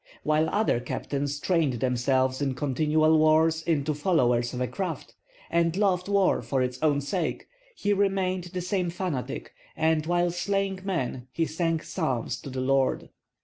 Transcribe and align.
While 0.23 0.49
other 0.49 0.79
captains 0.79 1.39
trained 1.39 1.73
themselves 1.73 2.41
in 2.41 2.55
continual 2.55 3.19
wars 3.19 3.61
into 3.61 3.93
followers 3.93 4.51
of 4.51 4.59
a 4.59 4.65
craft, 4.65 5.13
and 5.51 5.77
loved 5.77 6.07
war 6.09 6.41
for 6.41 6.63
its 6.63 6.81
own 6.81 7.01
sake, 7.01 7.45
he 7.75 7.93
remained 7.93 8.45
the 8.45 8.61
same 8.61 8.89
fanatic, 8.89 9.53
and 9.77 10.07
while 10.07 10.31
slaying 10.31 10.79
men 10.83 11.27
he 11.31 11.45
sang 11.45 11.81
psalms 11.81 12.41
to 12.41 12.49
the 12.49 12.61
Lord. 12.61 13.09